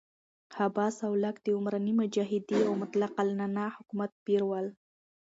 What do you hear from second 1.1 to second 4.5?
لاک د عمراني معاهدې او مطلق العنانه حکومت پیر